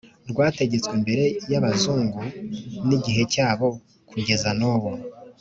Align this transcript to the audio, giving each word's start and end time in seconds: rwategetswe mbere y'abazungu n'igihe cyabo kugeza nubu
rwategetswe 0.31 0.93
mbere 1.03 1.25
y'abazungu 1.51 2.21
n'igihe 2.87 3.23
cyabo 3.33 3.67
kugeza 4.09 4.49
nubu 4.59 4.91